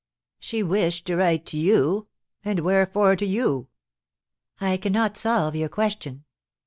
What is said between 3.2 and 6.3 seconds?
you?" "I cannot solve your question."